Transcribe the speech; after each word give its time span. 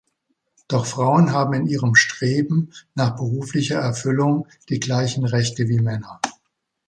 Doch 0.67 0.87
Frauen 0.87 1.31
haben 1.31 1.53
in 1.53 1.67
ihrem 1.67 1.93
Streben 1.93 2.73
nach 2.95 3.11
beruflicher 3.15 3.77
Erfüllung 3.77 4.47
die 4.67 4.79
gleichen 4.79 5.25
Rechte 5.25 5.67
wie 5.69 5.77
Männer. 5.79 6.19